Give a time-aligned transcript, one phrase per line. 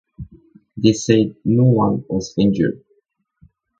[0.77, 2.83] They said no one was injured.